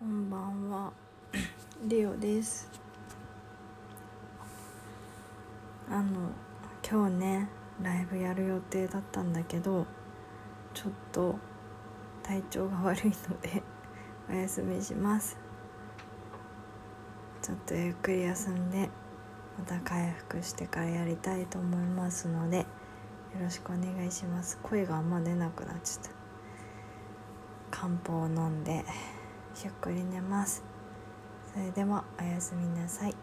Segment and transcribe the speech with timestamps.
[0.00, 0.90] こんばんは。
[1.84, 2.70] リオです。
[5.90, 6.30] あの
[6.82, 7.48] 今日ね
[7.82, 9.86] ライブやる予定だったんだけど
[10.72, 11.36] ちょっと
[12.22, 13.62] 体調が悪いので
[14.30, 15.36] お休みします。
[17.42, 18.88] ちょっとゆっくり休んで
[19.58, 22.64] また回復してからやりたいと思いますのでよ
[23.38, 24.58] ろしくお願いします。
[24.62, 26.10] 声があんま出なくなっちゃった。
[27.70, 28.82] 漢方を飲んで。
[29.64, 30.62] ゆっくり寝ます。
[31.52, 33.14] それではおやすみなさい。